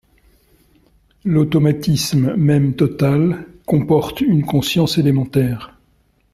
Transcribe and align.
L'automatisme 1.25 2.35
même 2.35 2.75
total 2.75 3.45
comporte 3.67 4.21
une 4.21 4.43
conscience 4.43 4.97
élémentaire. 4.97 5.77